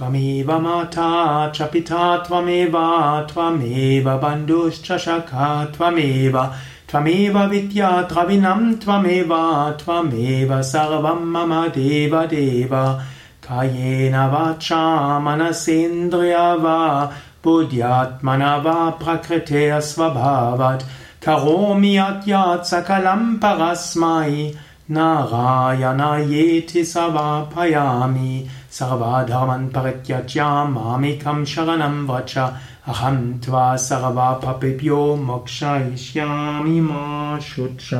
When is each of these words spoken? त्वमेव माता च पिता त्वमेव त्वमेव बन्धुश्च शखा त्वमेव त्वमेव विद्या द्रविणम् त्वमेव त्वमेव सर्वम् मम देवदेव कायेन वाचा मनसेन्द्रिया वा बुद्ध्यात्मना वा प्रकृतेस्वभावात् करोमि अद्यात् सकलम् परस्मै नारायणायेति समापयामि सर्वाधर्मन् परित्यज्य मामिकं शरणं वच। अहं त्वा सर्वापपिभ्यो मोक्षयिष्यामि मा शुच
त्वमेव 0.00 0.50
माता 0.60 1.06
च 1.54 1.62
पिता 1.72 2.04
त्वमेव 2.26 2.76
त्वमेव 3.32 4.06
बन्धुश्च 4.22 4.86
शखा 5.04 5.48
त्वमेव 5.76 6.38
त्वमेव 6.90 7.36
विद्या 7.50 7.90
द्रविणम् 8.12 8.72
त्वमेव 8.84 9.34
त्वमेव 9.82 10.60
सर्वम् 10.70 11.30
मम 11.32 11.52
देवदेव 11.76 12.74
कायेन 13.48 14.16
वाचा 14.32 14.82
मनसेन्द्रिया 15.26 16.48
वा 16.64 16.78
बुद्ध्यात्मना 17.44 18.56
वा 18.64 18.78
प्रकृतेस्वभावात् 19.04 20.88
करोमि 21.26 21.94
अद्यात् 22.08 22.68
सकलम् 22.72 23.34
परस्मै 23.44 24.32
नारायणायेति 24.90 26.84
समापयामि 26.84 28.46
सर्वाधर्मन् 28.70 29.68
परित्यज्य 29.68 30.42
मामिकं 30.44 31.44
शरणं 31.44 32.06
वच। 32.06 32.38
अहं 32.88 33.38
त्वा 33.38 33.76
सर्वापपिभ्यो 33.76 35.16
मोक्षयिष्यामि 35.16 36.80
मा 36.80 37.38
शुच 37.38 37.90